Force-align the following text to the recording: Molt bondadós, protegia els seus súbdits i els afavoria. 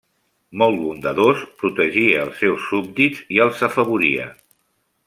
Molt 0.61 0.79
bondadós, 0.85 1.43
protegia 1.61 2.25
els 2.25 2.43
seus 2.45 2.67
súbdits 2.71 3.23
i 3.37 3.43
els 3.47 3.65
afavoria. 3.71 4.29